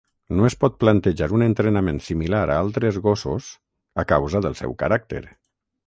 No 0.37 0.45
es 0.45 0.53
pot 0.61 0.79
plantejar 0.83 1.27
un 1.41 1.43
entrenament 1.49 2.01
similar 2.07 2.41
a 2.47 2.57
altres 2.65 2.99
gossos, 3.07 3.53
a 4.05 4.11
causa 4.15 4.47
del 4.47 4.61
seu 4.65 4.79
caràcter. 4.85 5.27